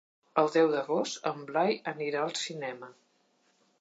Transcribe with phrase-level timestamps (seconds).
[0.43, 2.91] El deu d'agost en Blai anirà al cinema.